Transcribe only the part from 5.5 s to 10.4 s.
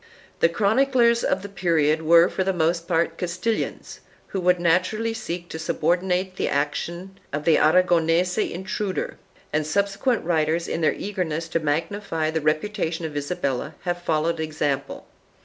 subordinate the action of the Aragonese intruder, and subsequent